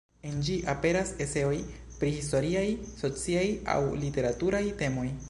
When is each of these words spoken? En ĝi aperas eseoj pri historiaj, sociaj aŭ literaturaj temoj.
En 0.27 0.37
ĝi 0.45 0.53
aperas 0.71 1.11
eseoj 1.25 1.59
pri 1.99 2.11
historiaj, 2.17 2.65
sociaj 3.03 3.47
aŭ 3.75 3.79
literaturaj 4.07 4.65
temoj. 4.85 5.11